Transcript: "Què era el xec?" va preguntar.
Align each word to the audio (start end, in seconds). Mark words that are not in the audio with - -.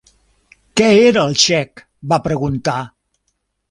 "Què 0.81 0.87
era 1.11 1.27
el 1.33 1.37
xec?" 1.45 1.87
va 2.15 2.23
preguntar. 2.31 2.83